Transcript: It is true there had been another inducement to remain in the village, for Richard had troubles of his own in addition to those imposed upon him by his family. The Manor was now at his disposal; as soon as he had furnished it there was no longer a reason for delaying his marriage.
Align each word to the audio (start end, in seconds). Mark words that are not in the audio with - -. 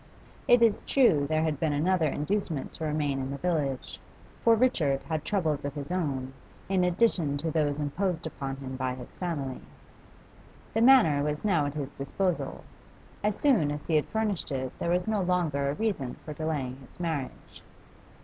It 0.47 0.63
is 0.63 0.79
true 0.87 1.27
there 1.27 1.43
had 1.43 1.59
been 1.59 1.73
another 1.73 2.07
inducement 2.07 2.73
to 2.73 2.85
remain 2.85 3.19
in 3.19 3.29
the 3.29 3.37
village, 3.37 3.99
for 4.43 4.55
Richard 4.55 5.03
had 5.03 5.23
troubles 5.23 5.63
of 5.63 5.75
his 5.75 5.91
own 5.91 6.33
in 6.67 6.83
addition 6.83 7.37
to 7.37 7.51
those 7.51 7.77
imposed 7.77 8.25
upon 8.25 8.55
him 8.55 8.75
by 8.77 8.95
his 8.95 9.15
family. 9.15 9.61
The 10.73 10.81
Manor 10.81 11.21
was 11.23 11.45
now 11.45 11.67
at 11.67 11.75
his 11.75 11.91
disposal; 11.91 12.63
as 13.23 13.37
soon 13.39 13.69
as 13.69 13.85
he 13.85 13.95
had 13.95 14.07
furnished 14.07 14.51
it 14.51 14.73
there 14.79 14.89
was 14.89 15.07
no 15.07 15.21
longer 15.21 15.69
a 15.69 15.75
reason 15.75 16.15
for 16.25 16.33
delaying 16.33 16.77
his 16.77 16.99
marriage. 16.99 17.61